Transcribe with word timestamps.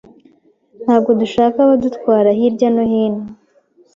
Ntabwo 0.83 1.09
dushaka 1.21 1.57
abadutwara 1.61 2.29
hirya 2.37 2.67
no 2.75 2.83
hino. 2.91 3.21